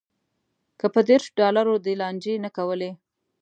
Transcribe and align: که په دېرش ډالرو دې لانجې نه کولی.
که 0.79 0.85
په 0.93 0.99
دېرش 1.09 1.25
ډالرو 1.39 1.75
دې 1.85 1.93
لانجې 2.01 2.35
نه 2.43 2.49
کولی. 2.57 2.91